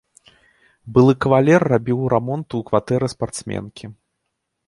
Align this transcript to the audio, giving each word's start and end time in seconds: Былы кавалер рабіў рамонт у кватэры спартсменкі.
Былы 0.93 1.13
кавалер 1.25 1.61
рабіў 1.73 1.99
рамонт 2.15 2.47
у 2.59 2.63
кватэры 2.69 3.07
спартсменкі. 3.15 3.85